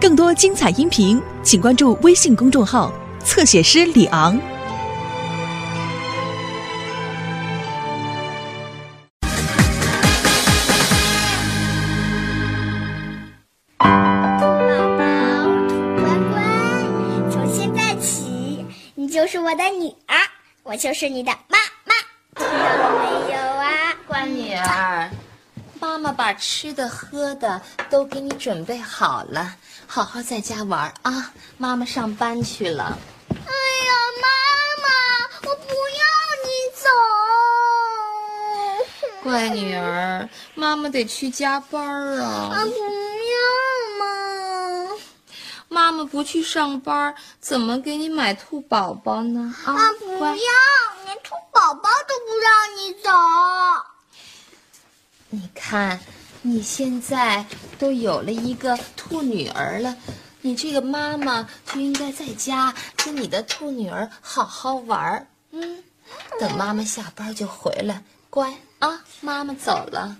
[0.00, 2.92] 更多精彩音频，请关注微信公众号
[3.24, 4.38] “侧写师李昂”。
[13.78, 15.04] 宝宝，
[15.96, 16.40] 乖乖，
[17.28, 20.16] 从现在起，你就是我的女儿，
[20.62, 21.32] 我就是你的
[26.18, 29.54] 把吃的喝的都给你准备好了，
[29.86, 31.32] 好好在家玩啊！
[31.58, 32.98] 妈妈上班去了。
[33.30, 34.26] 哎呀，妈
[34.82, 34.88] 妈，
[35.48, 36.02] 我不要
[36.44, 36.88] 你走。
[39.22, 41.80] 乖女儿，妈妈得去加班
[42.18, 42.64] 啊，啊！
[42.64, 42.70] 不
[43.30, 43.36] 要
[44.00, 44.06] 嘛！
[45.68, 49.54] 妈妈不去上班，怎么给你买兔宝宝呢？
[49.64, 50.34] 啊啊，不要，
[51.04, 53.08] 连兔宝宝都不让你走。
[55.30, 56.00] 你看，
[56.48, 57.44] 你现在
[57.78, 59.94] 都有了一个兔女儿了，
[60.40, 65.26] 你这个妈妈就应该在家跟你的兔女儿好好玩儿。
[65.50, 65.84] 嗯，
[66.40, 70.16] 等妈妈下班就回来，乖啊，妈妈走了。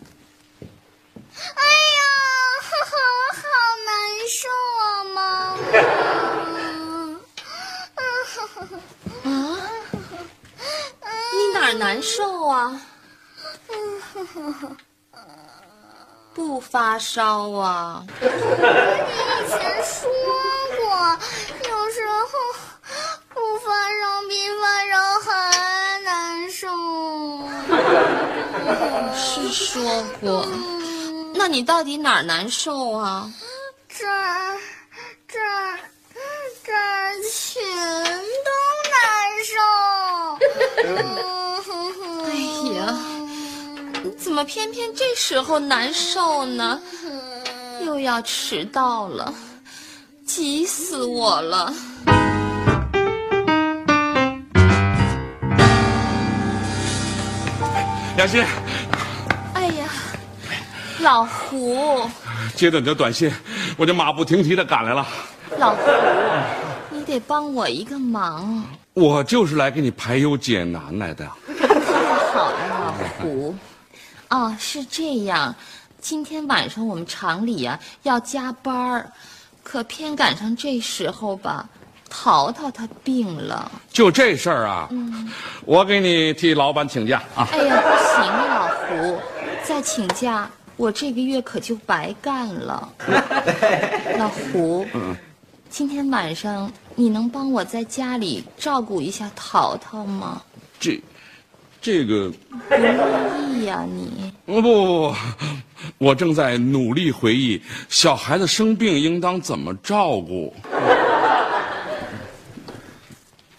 [1.55, 1.63] 哎
[1.97, 2.01] 呀，
[2.93, 2.93] 我
[3.39, 3.43] 好
[3.89, 3.97] 难
[4.29, 4.49] 受
[4.83, 5.65] 啊，妈妈。
[9.33, 9.33] 啊，
[11.33, 12.83] 你哪儿难受啊？
[16.39, 18.07] 不发烧啊？
[18.21, 20.09] 你以前说
[20.79, 20.87] 过，
[21.69, 22.31] 有时候
[23.35, 25.29] 不发烧比发烧还
[26.05, 26.63] 难受。
[29.17, 29.83] 是说
[30.21, 30.47] 过。
[31.35, 33.29] 那你到底哪儿难受啊？
[33.89, 34.57] 这儿、
[35.27, 35.77] 这儿、
[36.63, 37.61] 这儿全
[38.47, 38.51] 都
[38.95, 39.03] 难
[39.45, 39.59] 受。
[42.27, 42.31] 哎
[42.79, 42.81] 呀，
[44.17, 46.81] 怎么偏偏这时候难受呢？
[47.85, 49.35] 又要迟到了，
[50.25, 51.75] 急死我了！
[58.17, 58.45] 雅欣，
[59.55, 59.89] 哎呀，
[61.01, 62.09] 老胡，
[62.55, 63.29] 接到你的短信，
[63.77, 65.05] 我就马不停蹄的赶来了。
[65.59, 65.91] 老胡，
[66.91, 68.63] 你得帮我一个忙。
[68.95, 71.27] 我就是来给你排忧解难来的。
[71.59, 71.67] 太
[72.33, 73.53] 好了，老胡。
[74.31, 75.55] 哦，是这样，
[76.01, 79.11] 今天晚上我们厂里呀、要加班儿，
[79.63, 81.67] 可偏赶上这时候吧，
[82.11, 83.71] 淘淘他病了。
[83.91, 84.89] 就这事儿啊，
[85.65, 87.49] 我给你替老板请假啊。
[87.53, 87.89] 哎呀，不
[88.23, 89.19] 行啊，老胡，
[89.65, 92.89] 再请假，我这个月可就白干了。
[94.19, 94.87] 老胡，
[95.71, 100.43] 今天晚上你能帮我在家里照顾一下淘淘吗？
[100.79, 101.03] 这，
[101.81, 102.31] 这个，
[102.69, 104.33] 不乐意呀、你。
[104.45, 105.15] 不不不，
[105.99, 110.55] 我正在努力回忆小孩子生病应当怎么照顾。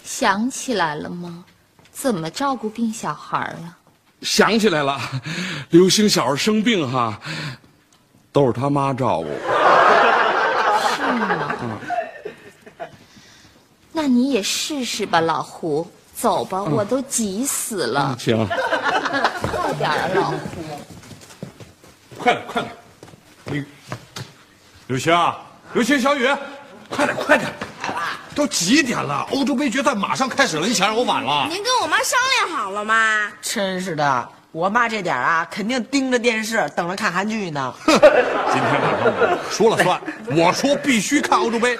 [0.03, 1.45] 想起来了吗？
[1.91, 3.77] 怎么照顾病小孩儿啊？
[4.21, 4.99] 想起来了，
[5.69, 7.19] 刘星小时候生病哈，
[8.31, 9.27] 都是他妈照顾。
[10.95, 11.79] 是吗？
[13.91, 15.89] 那你也试试吧，老胡。
[16.19, 18.15] 走吧，我都急死了。
[18.19, 20.37] 行， 快点儿啊，老胡。
[22.17, 22.73] 快点快点，
[23.45, 23.65] 你，
[24.87, 25.15] 刘星，
[25.73, 26.27] 刘星，小雨，
[26.89, 27.49] 快点快点！
[28.35, 29.25] 都几点了？
[29.31, 31.47] 欧洲杯决赛马上开始了，你想让我晚了？
[31.49, 33.31] 您跟我妈商量好了吗？
[33.41, 37.73] 真是的，我妈这点啊，肯定盯着电视等着看韩剧呢。
[37.87, 40.01] 今天晚上我说了算，
[40.35, 41.77] 我说必须看欧洲杯，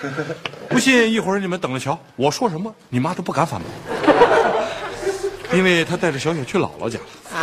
[0.69, 4.09] 不信一会儿你们等着瞧，我说什么你妈都不敢反驳，
[5.53, 7.06] 因为他带着小雪去姥姥家了。
[7.38, 7.40] 啊！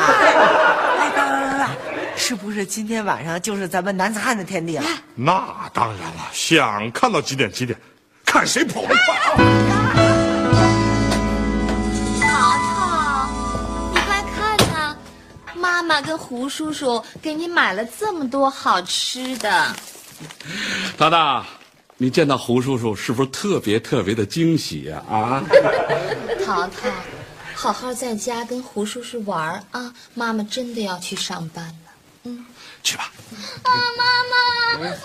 [0.98, 1.69] 哎，等等等等，
[2.16, 4.84] 是不是今天晚上就是咱们男子汉的天地了？
[5.15, 5.42] 那
[5.72, 7.78] 当然了，想看到几点几点，
[8.25, 9.36] 看谁跑得快啊！
[12.20, 12.26] 淘
[12.59, 13.28] 淘，
[13.92, 14.97] 你快看呐、
[15.54, 19.75] 妈妈跟胡叔叔给你买了这么多好吃的。
[20.97, 21.45] 大大，
[21.98, 25.43] 你见到胡叔叔是不是特别特别的惊喜呀、啊？
[26.45, 26.91] 淘淘，
[27.54, 29.95] 好好在家跟胡叔叔玩啊！
[30.13, 31.72] 妈妈真的要去上班了。
[32.25, 32.45] 嗯
[32.83, 33.10] 去吧。
[33.63, 34.98] 啊，妈妈，不要走，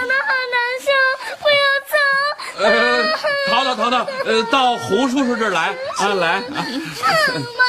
[0.00, 0.90] 他们好难受，
[1.38, 1.94] 不要走。
[2.58, 2.66] 呃，
[3.48, 6.42] 淘淘淘淘，呃，到胡叔叔这儿来啊，来啊。
[6.50, 7.64] 妈，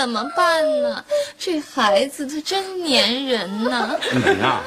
[0.00, 1.04] 怎么办呢？
[1.38, 3.98] 这孩子他真粘人呢！
[4.10, 4.62] 你呀、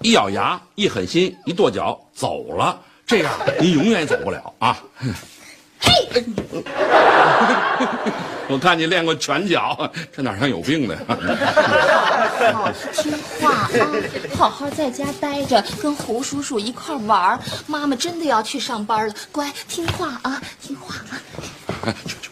[0.00, 3.30] 一咬牙，一狠心，一跺脚，走了，这样
[3.60, 4.78] 你永远走不了啊！
[5.80, 6.24] 嘿，
[8.48, 11.02] 我看你练过拳脚，这哪像有病的呀？
[12.54, 13.68] 好听话啊，
[14.34, 17.38] 好好在家待着，跟胡叔叔一块玩。
[17.66, 20.94] 妈妈真的要去上班了，乖，听话啊，听话
[21.84, 21.92] 啊。
[22.06, 22.30] 去去。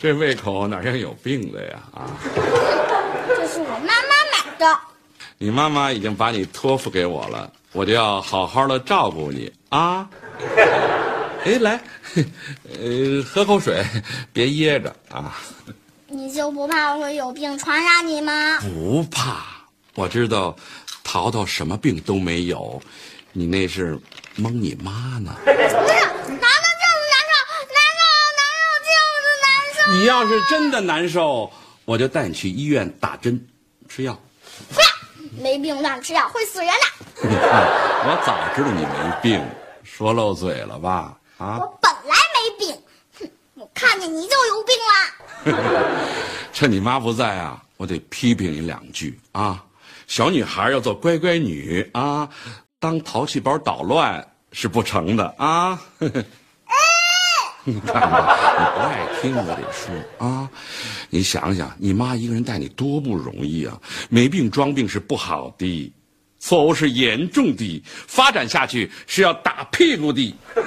[0.00, 1.78] 这胃口哪像有病的呀？
[1.92, 2.08] 啊！
[3.28, 4.78] 这是我妈妈买的。
[5.36, 10.08] 你妈妈已经把你托付给我了，我就要好好的照顾你啊！
[11.44, 11.80] 哎，来，
[12.78, 13.84] 呃，喝口水，
[14.32, 15.36] 别噎着啊！
[16.06, 18.58] 你就不怕我会有病传染你吗？
[18.60, 19.44] 不怕，
[19.94, 20.56] 我知道，
[21.04, 22.80] 淘淘什么病都没有，
[23.32, 23.98] 你那是
[24.36, 25.34] 蒙你妈呢。
[25.44, 25.76] 不是，
[29.92, 31.50] 你要是真的难受，
[31.84, 33.46] 我就带你去医院打针，
[33.88, 34.18] 吃药。
[34.72, 34.86] 不要，
[35.42, 37.28] 没病乱吃药会死人的。
[37.28, 39.44] 我早知道你没病，
[39.82, 41.16] 说漏嘴了吧？
[41.38, 41.58] 啊！
[41.58, 42.82] 我本来没病，
[43.18, 45.96] 哼，我看见你就有病了。
[46.52, 49.64] 趁你妈不在啊，我得批评你两句啊！
[50.06, 52.28] 小女孩要做乖乖女啊，
[52.78, 55.80] 当淘气包捣乱是不成的啊！
[57.64, 60.48] 你看吧，你不爱听我得说啊！
[61.10, 63.78] 你想想，你妈一个人带你多不容易啊！
[64.08, 65.92] 没病装病是不好的，
[66.38, 70.34] 错误是严重的，发展下去是要打屁股的。
[70.54, 70.62] 哎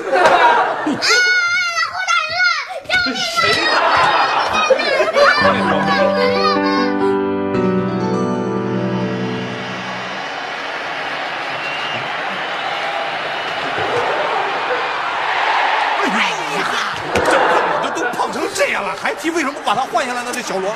[18.95, 20.31] 还提为什么不把他换下来呢？
[20.33, 20.71] 这小罗，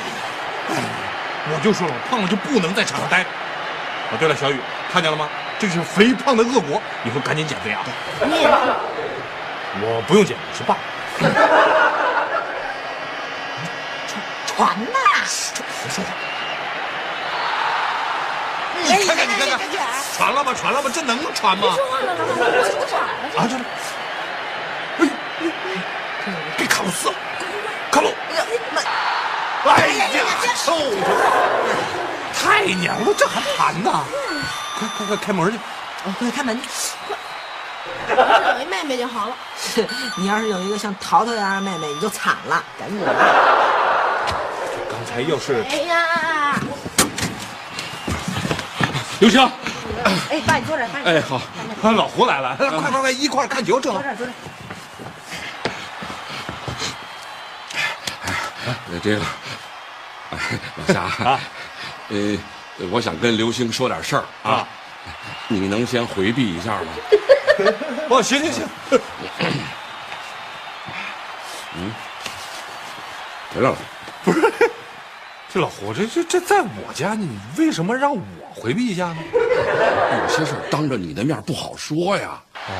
[0.70, 0.76] 哎，
[1.52, 3.22] 我就说了，胖了就不能在场上待。
[4.10, 4.58] 哦，对了，小雨，
[4.92, 5.28] 看见了吗？
[5.58, 7.80] 这是肥胖的恶果，以后赶紧减肥啊！
[8.22, 8.46] 你
[9.80, 10.76] 我不用减，我是爸。
[14.46, 14.86] 传呐！
[15.82, 16.10] 别说话。
[18.80, 19.58] 你看看，你看看，
[20.16, 21.76] 传了吧，传了吧，这能传吗？
[23.36, 23.56] 啊，这，
[25.04, 25.06] 哎，
[26.56, 27.46] 给卡鲁斯，卡鲁，
[29.68, 30.06] 哎呀，
[30.64, 30.96] 臭的，
[32.34, 34.04] 太娘了，这还盘呢？
[34.78, 35.58] 快快快，开门去！
[36.04, 36.60] 哦，快开门！
[38.08, 39.36] 有一妹妹就好了。
[40.16, 42.62] 你要是有一个像淘淘一样的妹妹，你就惨了。
[42.78, 43.14] 赶紧的！
[44.90, 46.54] 刚才要是哎呀，
[49.20, 49.40] 刘星，
[50.30, 51.36] 哎，爸，你坐这儿，哎，好，
[51.82, 54.00] 啊老胡来了，快快快，一块儿看球，正好。
[54.00, 54.32] 坐这儿。
[58.66, 59.24] 呃，这个，哎，
[60.76, 61.40] 老夏啊，
[62.08, 62.38] 呃，
[62.90, 64.66] 我想跟刘星说点事儿啊，
[65.48, 66.92] 你能先回避一下吗？
[68.10, 68.66] 哦，行行行，
[71.76, 71.92] 嗯
[73.54, 73.76] 回来了，
[74.24, 74.52] 不是，
[75.52, 78.22] 这老胡，这这这在我家，你为什么让我
[78.54, 79.16] 回避一下呢？
[79.32, 82.40] 有些事儿当着你的面不好说呀。
[82.68, 82.72] 哦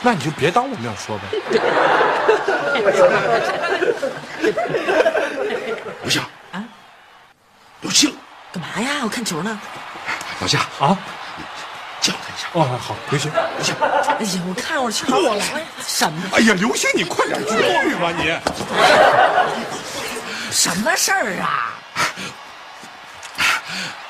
[0.00, 1.24] 那你就别当我面说呗。
[6.02, 6.22] 刘星
[7.78, 8.14] 啊，刘星，
[8.52, 9.00] 干嘛呀？
[9.02, 9.58] 我看球呢。
[10.40, 10.96] 老夏啊，
[12.00, 12.48] 叫他一下。
[12.52, 15.06] 哦，好，刘星，刘星，哎呀，我看会儿球。
[15.16, 15.44] 我来。
[15.86, 18.36] 什么哎呀，刘星，你快点去吧你。
[20.50, 21.74] 什么事儿啊？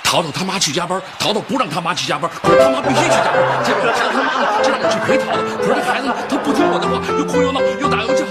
[0.02, 3.62] 淘淘他妈去加班，淘淘不让他妈去加班，可是他妈必须去加班。
[3.62, 8.24] 结果他他妈呢就让我去陪淘淘，可是这孩子呢，他不听我的话，又哭又闹，又打又叫。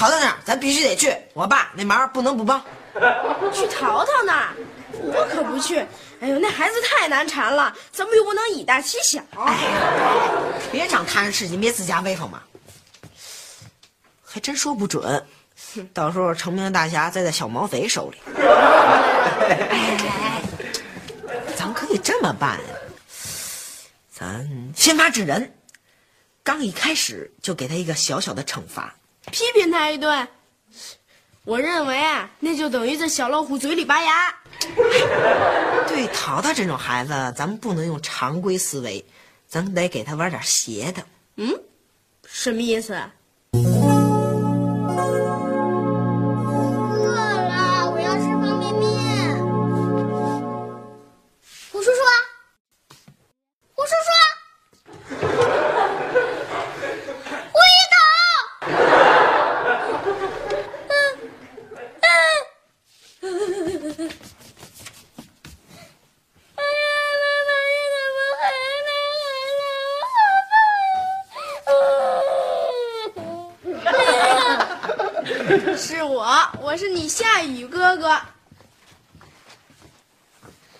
[0.00, 1.14] 淘淘那儿，咱必须得去。
[1.34, 2.58] 我爸那忙不能不帮。
[3.52, 4.48] 去淘淘那儿，
[4.94, 5.76] 我可不去。
[6.20, 9.20] 哎呦，那孩子太难缠了，咱们又不能以大欺小。
[9.36, 9.60] 哎呀，
[10.72, 12.40] 别长他人事情，别自家威风嘛。
[14.24, 15.22] 还真说不准，
[15.92, 18.16] 到时候成名的大侠栽在小毛贼手里。
[18.40, 20.40] 哎，
[21.58, 22.74] 咱可以这么办呀，
[24.10, 25.52] 咱先发制人，
[26.42, 28.94] 刚一开始就给他一个小小的惩罚。
[29.30, 30.28] 批评他一顿。
[31.44, 34.34] 我认为啊，那就等于在小老虎嘴里拔牙。
[35.88, 39.04] 对淘淘这种孩子，咱们不能用常规思维，
[39.48, 41.02] 咱得给他玩点邪的。
[41.36, 41.58] 嗯，
[42.26, 42.94] 什么意思？
[76.70, 78.16] 我是你夏雨哥哥。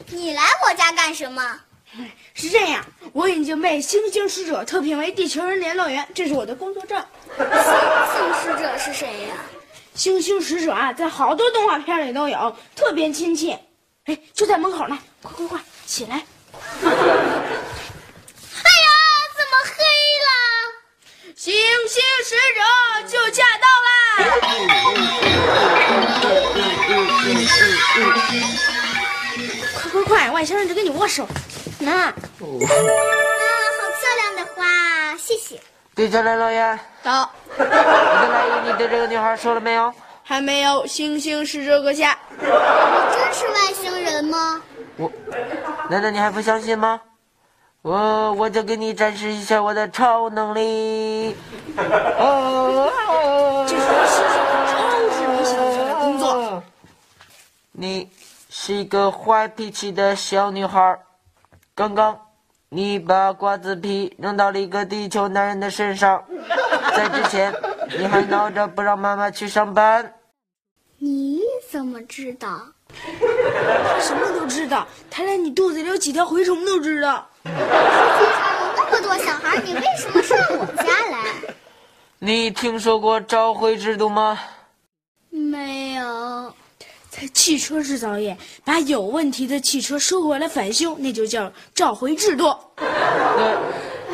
[0.06, 1.60] 你来我家干什么？
[2.32, 7.04] 是这样，我已经被星星使者特聘为地球人联络员，这是我的工作证。
[7.36, 9.34] 星星使者是谁呀？
[9.96, 13.60] 星星使者啊，在好多动画片里都有，特别亲切。
[14.04, 16.24] 哎，就在门口呢，快快快，起来！
[29.82, 31.26] 快快快，外星人就跟你握手，
[31.78, 32.06] 那。
[32.06, 32.40] 啊，好
[33.98, 35.60] 漂亮的花，谢谢。
[35.94, 39.92] 地球联络员，到，我的来意你对这个女孩说了没有？
[40.22, 42.16] 还没有，星星是这个下。
[42.38, 44.62] 你真是外星人吗？
[44.96, 45.10] 我，
[45.88, 47.00] 难道你还不相信吗？
[47.82, 51.34] 我我就给你展示一下我的超能力。
[51.76, 54.36] 哦，这是星星
[54.70, 54.72] 超
[55.16, 56.62] 智能系统上的工作。
[57.80, 58.06] 你
[58.50, 61.00] 是一个坏脾气的小女孩。
[61.74, 62.20] 刚刚，
[62.68, 66.22] 你把瓜子皮扔到了一个地球男人的身上。
[66.94, 67.50] 在之前，
[67.98, 70.12] 你还闹着不让妈妈去上班。
[70.98, 72.60] 你怎么知道？
[72.90, 77.26] 他什么都知道，他连你肚子里有几条蛔虫都知道。
[77.44, 81.54] 世界上有那么多小孩，你为什么上我家来？
[82.18, 84.38] 你听说过召回制度吗？
[87.28, 92.54] 汽车制造业，把有问题的汽车收回来返修，那就叫召回制度。
[92.76, 93.56] 对，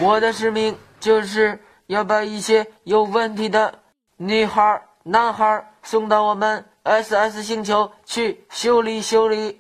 [0.01, 3.73] 我的使命就是要把一些有问题的
[4.17, 9.59] 女孩、男孩送到我们 SS 星球去修理修理。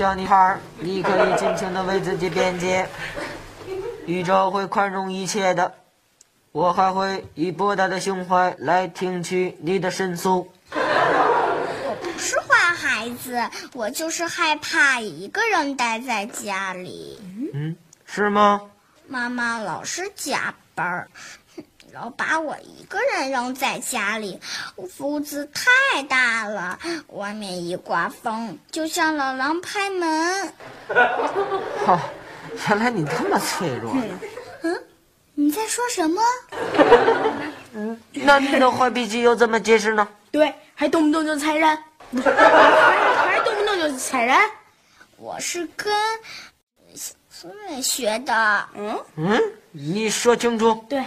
[0.00, 2.88] 小女孩，你可以尽情的为自己辩解，
[4.06, 5.74] 宇宙会宽容一切的。
[6.52, 10.50] 我还会以博大的胸怀来听取你的申诉。
[10.72, 13.38] 我不是坏孩子，
[13.74, 17.20] 我就是害怕一个人待在家里。
[17.52, 17.76] 嗯，
[18.06, 18.62] 是吗？
[19.06, 21.06] 妈妈老是加班
[21.90, 24.40] 儿，老把我一个人扔在家里，
[24.98, 26.78] 屋子太大了，
[27.08, 30.52] 外面一刮风就像老狼拍门。
[31.86, 32.00] 哈，
[32.68, 33.94] 原来你这么脆弱。
[34.62, 34.82] 嗯，
[35.34, 36.22] 你在说什么？
[38.12, 40.06] 那你的坏脾气又怎么解释呢？
[40.30, 41.78] 对，还动不动就踩人，
[42.22, 44.36] 还还动不动就踩人。
[45.16, 45.92] 我是跟
[46.94, 48.68] 小刺猬学的。
[48.74, 49.40] 嗯嗯，
[49.72, 50.84] 你说清楚。
[50.88, 51.00] 对，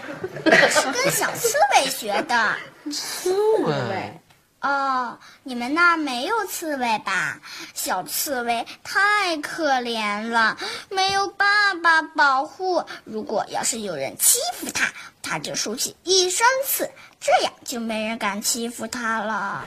[0.69, 2.55] 是跟小刺猬学的。
[2.91, 3.33] 刺
[3.65, 4.19] 猬。
[4.61, 7.37] 哦，你们那儿没有刺猬吧？
[7.73, 10.57] 小刺猬太可怜了，
[10.89, 12.81] 没有爸爸保护。
[13.03, 14.87] 如果要是有人欺负它，
[15.21, 16.89] 它就竖起一身刺，
[17.19, 19.65] 这样就没人敢欺负它了。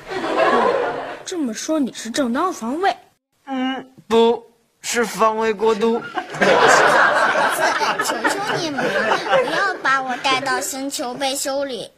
[1.27, 2.97] 这么说你是正当防卫？
[3.45, 4.43] 嗯，不
[4.81, 6.01] 是防卫过度。
[8.05, 11.91] 求求你们了，不要把我带到星球被修理。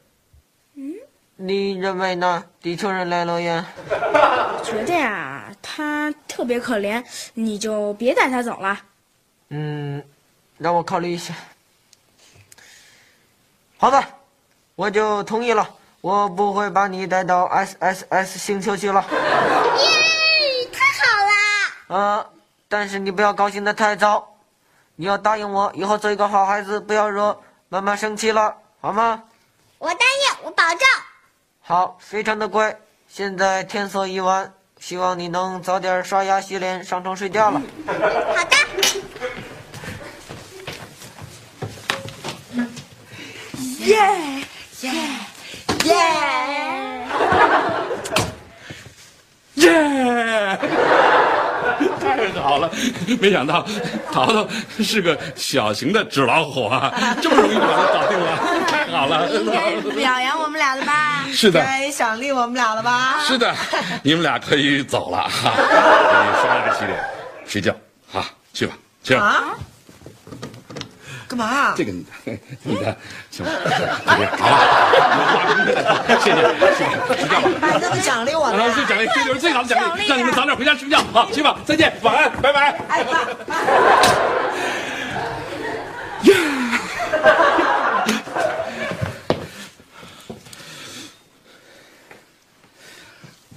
[0.74, 0.94] 嗯。
[1.40, 2.44] 你认为呢？
[2.60, 3.64] 地球人来了呀？
[3.88, 7.00] 我，觉得呀，他特别可怜，
[7.34, 8.76] 你就别带他走了。
[9.50, 10.02] 嗯，
[10.56, 11.32] 让我考虑一下。
[13.76, 14.04] 好的，
[14.74, 15.68] 我就同意了。
[16.00, 19.00] 我不会把你带到 S S S 星球去了。
[19.10, 21.32] 耶，太好啦！
[21.86, 22.26] 呃，
[22.68, 24.28] 但是你不要高兴的太早，
[25.00, 27.38] 你要答应我，以后做一个好孩子，不要惹
[27.68, 29.22] 妈妈生气了，好吗？
[29.78, 30.80] 我答应，我保证。
[31.60, 32.76] 好，非常的乖。
[33.06, 37.62] 现在天色已晚，希望你能早点刷牙洗脸，上床睡觉了。
[37.86, 38.56] 好的。
[43.84, 43.96] 耶
[44.80, 44.90] 耶
[45.84, 45.94] 耶
[49.54, 50.58] 耶！
[52.34, 52.70] 太好了，
[53.20, 53.64] 没想到
[54.12, 54.48] 淘淘
[54.80, 59.28] 是个小型的纸老虎啊， 这么容易就把它搞定了，太好了！
[59.30, 61.24] 应该表扬我们俩了吧？
[61.32, 63.18] 是的，该奖励我们俩了吧？
[63.26, 63.54] 是的，
[64.02, 66.98] 你们俩可以走了哈，可以刷牙洗脸、
[67.46, 67.72] 睡觉，
[68.12, 69.22] 啊，去吧，去吧。
[69.22, 69.44] 啊？
[71.28, 71.74] 干嘛？
[71.76, 72.96] 这个你的， 你的，
[73.30, 73.52] 行吧，
[74.06, 74.24] 好吧，
[76.24, 76.80] 谢谢，谢谢，
[77.14, 77.44] 睡觉吧。
[77.60, 78.72] 把这个奖励我们。
[78.74, 81.02] 最奖励，这就是最好的奖励，让你们早点回家睡觉。
[81.12, 82.78] 好，去吧，再见，晚安，拜拜。
[82.88, 83.20] 哎爸。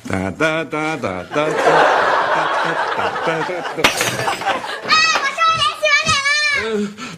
[0.09, 1.47] 哒哒哒哒哒哒哒
[2.95, 3.79] 哒哒哒哒。
[4.87, 6.11] 哎，我刷脸洗完脸
[6.83, 7.10] 了。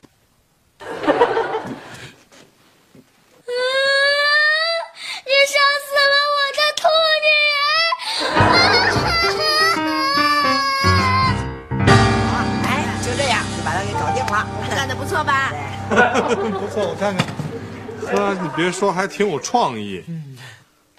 [18.64, 20.02] 别说，还挺有创意。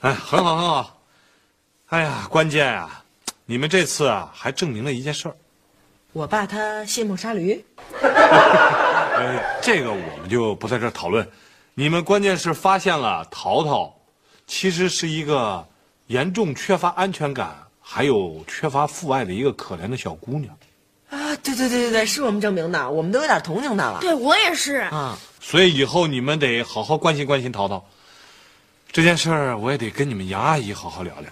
[0.00, 1.00] 哎，很好，很好。
[1.87, 3.02] 哎呀，关键啊，
[3.47, 5.37] 你们这次啊，还证明了一件事儿。
[6.12, 7.64] 我爸他卸磨杀驴，
[8.02, 11.26] 呃，这个我们就不在这儿讨论。
[11.73, 13.97] 你们关键是发现了淘淘，
[14.47, 15.66] 其实是一个
[16.09, 20.54] 严重缺乏安全感，还有缺乏父爱的一个可怜的小姑娘。
[21.14, 23.99] 啊，对对对对对，是我们证明的，我们都有点同情他了。
[24.00, 24.76] 对我也是。
[24.90, 27.85] 啊，所以以后你们得好好关心关心淘淘。
[28.90, 31.30] 这件事儿我也得跟你们杨阿姨好好聊聊。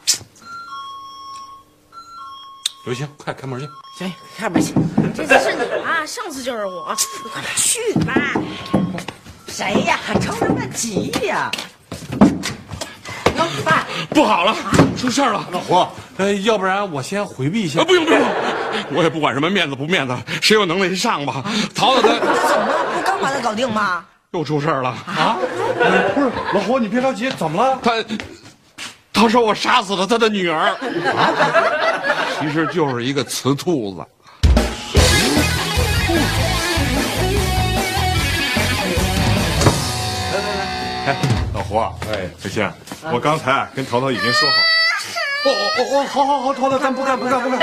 [2.84, 3.68] 刘星，快开门去。
[3.98, 4.72] 行，开门去。
[5.16, 8.40] 这次是你啊，上次就是我，你快点去吧。
[9.48, 9.98] 谁呀？
[10.02, 11.50] 还着什么急呀？
[13.42, 14.54] 哟，爸，不好了，
[14.96, 15.44] 出事儿了！
[15.50, 17.80] 老胡，呃，要不然我先回避一下。
[17.80, 18.20] 啊，不用不用，
[18.94, 21.44] 我也不管什么面子不面子，谁有能耐谁上吧。
[21.74, 22.74] 曹操他怎么了？
[22.94, 24.04] 不刚把他搞定吗？
[24.32, 25.36] 又出事儿了，啊？
[25.78, 27.78] 呃不是，老胡，你别着急，怎么了？
[27.82, 27.92] 他
[29.12, 30.74] 他说我杀死了他的女儿，
[32.40, 34.06] 其实就是一个雌兔子。
[41.04, 41.16] 哎，
[41.54, 42.70] 老胡，哎，小新，
[43.12, 44.56] 我刚才啊跟淘淘已经说好。
[45.44, 47.58] 哦哦哦哦，好好好，淘淘，咱不干不干不干。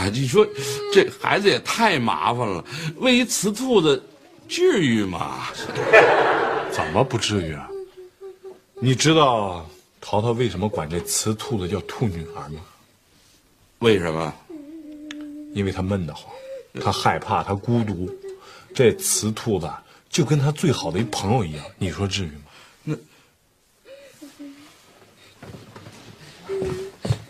[0.00, 0.46] 哎， 你说
[0.92, 2.64] 这孩子也太麻烦了，
[2.96, 4.02] 喂一雌兔子，
[4.48, 5.48] 至于吗？
[6.72, 7.68] 怎么不至于啊？
[8.80, 9.66] 你知道
[10.00, 12.60] 淘淘为什么管这雌兔子叫兔女儿吗？
[13.80, 14.32] 为什么？
[15.54, 16.32] 因为她闷得慌，
[16.82, 18.10] 她害怕，她孤独。
[18.76, 19.66] 这雌兔子
[20.10, 22.42] 就跟他最好的一朋友一样，你说至于吗？
[22.84, 22.94] 那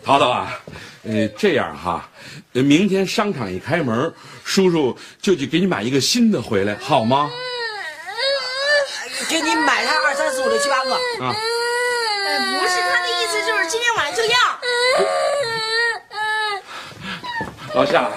[0.03, 0.59] 淘淘啊，
[1.03, 2.09] 呃，这样哈，
[2.51, 7.31] 呃明天商场一开门，叔叔就去给你买一个新的回来，好吗？
[9.29, 10.93] 给你买它二三四五六七八个。
[10.93, 11.33] 啊，
[12.25, 14.37] 哎，不是他的意思，就是今天晚上就要。
[17.73, 18.11] 老夏，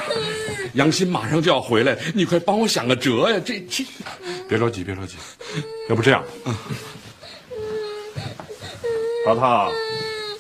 [0.75, 3.41] 杨鑫马上就要回来，你快帮我想个辙呀！
[3.45, 3.85] 这这，
[4.49, 5.17] 别着急，别着急，
[5.89, 6.25] 要不这样，
[9.25, 9.73] 淘淘，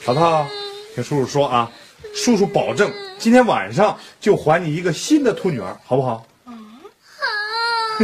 [0.04, 0.46] 淘淘，
[0.94, 1.70] 听叔叔说啊，
[2.14, 6.24] 叔叔保证今天晚上就还你一个新的兔女儿，好不好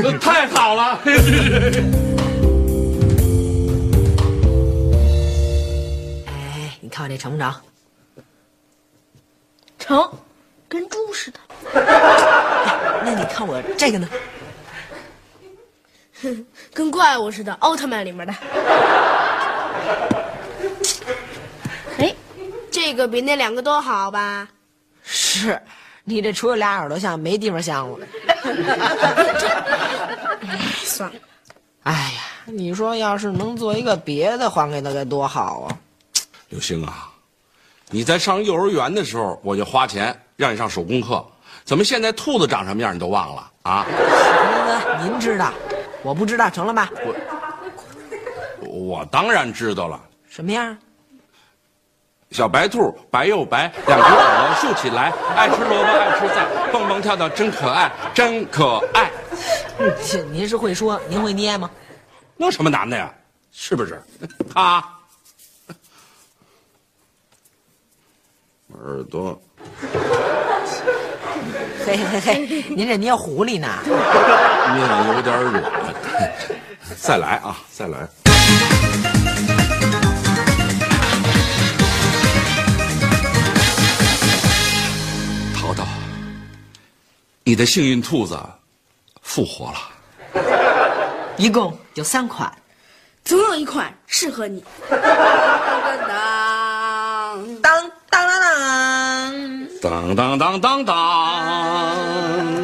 [0.03, 0.13] 好？
[0.21, 1.01] 太好了！
[6.27, 7.63] 哎，你看我这成不成？
[9.79, 10.11] 成，
[10.69, 11.39] 跟猪似的。
[11.75, 14.09] 那你看我这个呢？
[16.73, 18.35] 跟怪物似的，奥特曼里面的。
[21.99, 22.15] 哎，
[22.71, 24.49] 这个比那两个都好吧？
[25.03, 25.61] 是，
[26.05, 28.07] 你这除了俩耳朵像，没地方像了。
[30.83, 31.17] 算了，
[31.85, 35.79] 哎呀，你说要是能做一个别的还给他该多好啊！
[36.49, 37.11] 刘星啊，
[37.91, 41.25] 你在上幼儿园的时候，我就花钱让你上手工课，
[41.67, 43.85] 怎么现在兔子长什么样你都忘了啊？
[43.85, 45.53] 大哥，您知道，
[46.05, 46.89] 我不知道，成了吧？
[48.61, 50.01] 我我当然知道了。
[50.29, 50.79] 什么样？
[52.31, 59.11] 小白兔白又白，两只耳朵竖起来，爱吃萝卜爱吃菜，蹦蹦跳跳真可爱，真可爱。
[60.07, 61.69] 这您是会说，您会捏吗？
[62.37, 63.13] 那有什么难的呀？
[63.51, 64.01] 是不是？
[64.55, 65.01] 啊，
[68.79, 69.41] 耳朵
[71.85, 73.69] 嘿嘿嘿，您这捏狐狸呢？
[73.85, 75.63] 捏的有点软，
[77.01, 78.09] 再来啊，再来。
[85.55, 85.87] 淘淘，
[87.45, 88.39] 你的幸运兔子
[89.23, 89.79] 复活了。
[91.37, 92.53] 一共有三款。
[93.25, 94.65] 总有一款适合你。
[94.89, 95.01] 当
[97.61, 98.46] 当当当当
[99.83, 100.39] 当当！
[100.39, 100.95] 当当当！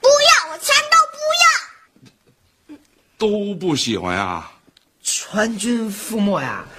[0.00, 2.78] 不要，我全都不要。
[3.16, 4.46] 都不喜欢呀、
[5.02, 6.64] 全军覆没呀！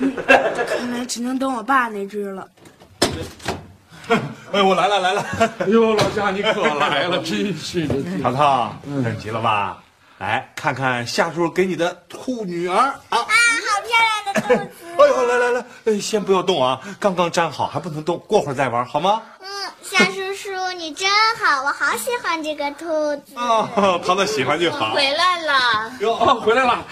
[0.68, 2.48] 看来只能等我爸那只了。
[4.52, 5.24] 哎，我来了来了，
[5.60, 7.96] 哎呦，老夏你可来了，真是的。
[8.24, 9.84] 淘淘，等急了吧？
[10.18, 12.76] 来看看夏叔给你的兔女儿
[13.10, 13.20] 啊！
[14.48, 19.22] 哎呦，来来来，呃，先不要动啊，刚刚粘好，还不能动，过会儿再玩，好吗？
[19.40, 19.48] 嗯，
[19.84, 22.86] 夏叔叔你真好，我好喜欢这个兔
[23.18, 23.36] 子。
[23.36, 23.70] 啊，
[24.06, 24.94] 淘淘喜欢就好。
[24.94, 26.84] 回来了哟，哦回来了，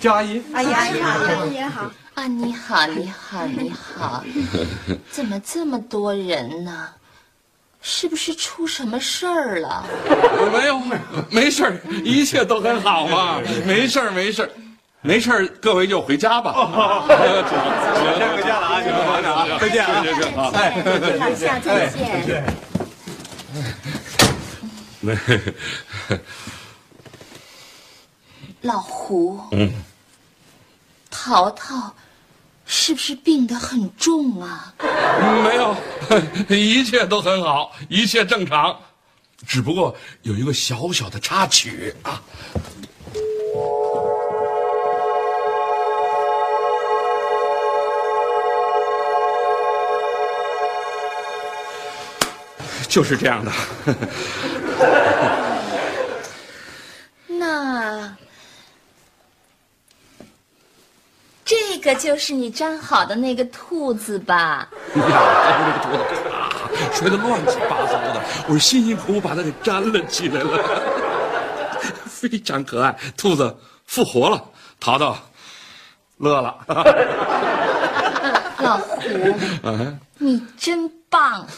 [0.00, 0.42] 叫阿姨。
[0.54, 1.90] 阿姨阿姨好阿姨，也好。
[2.14, 2.26] 啊！
[2.26, 4.24] 你好，你好，你好，
[5.12, 6.88] 怎么这么多人呢？
[7.82, 9.84] 是不是出什么事儿了？
[10.50, 10.80] 没有，
[11.30, 14.50] 没事儿，一切都很好嘛，没事儿，没事儿，
[15.06, 16.52] 没事儿，各位就回家吧。
[17.06, 20.02] 先回家了啊，你们忙着啊，再见啊。
[20.02, 21.68] 行行行啊，哎，下次
[22.26, 22.44] 见。
[28.62, 29.72] 老胡，嗯，
[31.08, 31.94] 淘淘，
[32.64, 34.74] 是不是病得很重啊？
[35.44, 35.76] 没有，
[36.48, 38.76] 一切都很好，一切正常，
[39.46, 42.20] 只不过有一个小小的插曲啊。
[52.96, 53.52] 就是这样的，
[57.28, 58.16] 那
[61.44, 64.66] 这个就是你粘好的那个兔子吧？
[64.94, 66.48] 呀，刚这个兔子啊，
[66.94, 70.64] 摔得乱七八糟的，我辛辛苦苦把它给粘了起来了，
[72.08, 72.96] 非常可爱。
[73.14, 73.54] 兔子
[73.84, 74.42] 复活了，
[74.80, 75.14] 淘淘
[76.16, 76.56] 乐了。
[78.58, 79.02] 老胡，
[80.18, 81.46] 你真棒！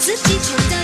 [0.00, 0.79] 自己承担，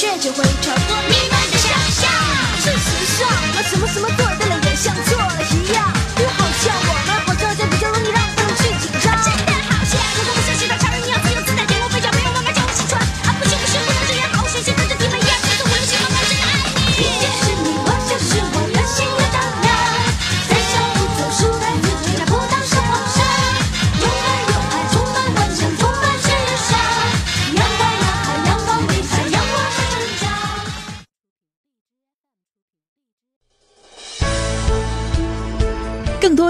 [0.00, 2.10] 却就会超过你们的想象。
[2.58, 5.99] 事实上，我什么什么做对了，也像错了一样。